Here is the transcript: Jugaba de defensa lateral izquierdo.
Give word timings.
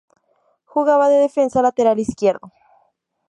Jugaba 0.65 1.09
de 1.09 1.17
defensa 1.17 1.61
lateral 1.61 1.99
izquierdo. 1.99 2.51